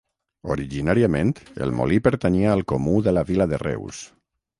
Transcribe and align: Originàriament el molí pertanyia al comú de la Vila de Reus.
Originàriament 0.53 1.33
el 1.65 1.73
molí 1.79 1.99
pertanyia 2.07 2.55
al 2.57 2.65
comú 2.73 2.95
de 3.09 3.13
la 3.17 3.25
Vila 3.29 3.47
de 3.53 3.61
Reus. 3.65 4.01